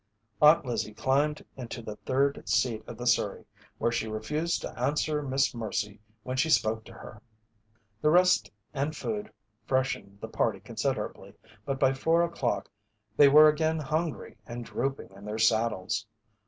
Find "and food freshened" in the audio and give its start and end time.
8.73-10.17